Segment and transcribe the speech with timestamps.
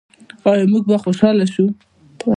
[0.49, 1.65] آیا موږ به خوشحاله شو؟